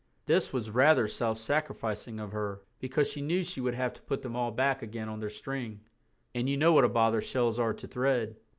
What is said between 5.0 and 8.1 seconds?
on their string, and you know what a bother shells are to